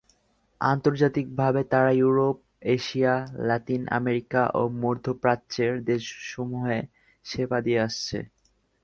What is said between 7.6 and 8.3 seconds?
দিয়ে আসছে।